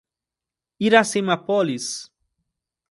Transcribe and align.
Iracemápolis 0.85 1.85